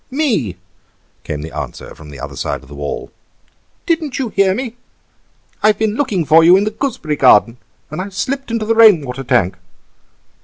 [0.09, 0.55] "Me,"
[1.23, 3.11] came the answer from the other side of the wall;
[3.85, 4.75] "didn't you hear me?
[5.61, 7.57] I've been looking for you in the gooseberry garden,
[7.91, 9.57] and I've slipped into the rain water tank.